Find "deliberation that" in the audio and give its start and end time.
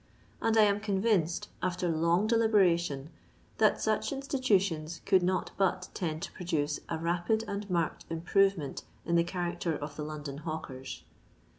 2.25-3.79